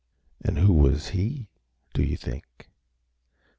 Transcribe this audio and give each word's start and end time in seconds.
And 0.43 0.57
who 0.57 0.73
was 0.73 1.09
he, 1.09 1.45
do 1.93 2.01
you 2.01 2.17
think? 2.17 2.71